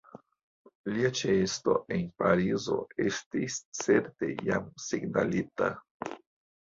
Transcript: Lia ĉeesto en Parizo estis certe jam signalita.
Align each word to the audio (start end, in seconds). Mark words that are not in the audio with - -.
Lia 0.93 1.11
ĉeesto 1.19 1.75
en 1.97 2.07
Parizo 2.23 2.79
estis 3.05 3.59
certe 3.83 4.31
jam 4.49 4.75
signalita. 4.91 5.71